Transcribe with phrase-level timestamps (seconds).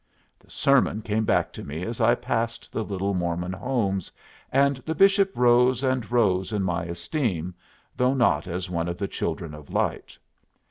[0.39, 4.11] The sermon came back to me as I passed the little Mormon homes,
[4.51, 7.53] and the bishop rose and rose in my esteem,
[7.95, 10.17] though not as one of the children of light.